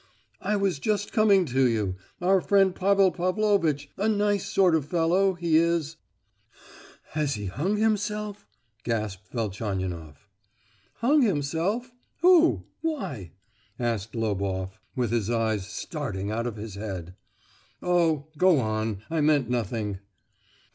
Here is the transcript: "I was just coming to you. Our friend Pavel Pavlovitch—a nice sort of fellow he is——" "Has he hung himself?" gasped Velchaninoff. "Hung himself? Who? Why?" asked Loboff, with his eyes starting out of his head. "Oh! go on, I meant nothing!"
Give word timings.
"I 0.41 0.55
was 0.55 0.79
just 0.79 1.13
coming 1.13 1.45
to 1.45 1.69
you. 1.69 1.95
Our 2.21 2.41
friend 2.41 2.73
Pavel 2.73 3.11
Pavlovitch—a 3.11 4.09
nice 4.09 4.47
sort 4.49 4.73
of 4.73 4.85
fellow 4.87 5.35
he 5.35 5.57
is——" 5.57 5.97
"Has 7.11 7.35
he 7.35 7.45
hung 7.45 7.77
himself?" 7.77 8.47
gasped 8.83 9.27
Velchaninoff. 9.31 10.27
"Hung 11.01 11.21
himself? 11.21 11.91
Who? 12.21 12.63
Why?" 12.81 13.29
asked 13.77 14.15
Loboff, 14.15 14.79
with 14.95 15.11
his 15.11 15.29
eyes 15.29 15.67
starting 15.67 16.31
out 16.31 16.47
of 16.47 16.55
his 16.57 16.73
head. 16.73 17.13
"Oh! 17.83 18.25
go 18.39 18.59
on, 18.59 19.03
I 19.11 19.21
meant 19.21 19.51
nothing!" 19.51 19.99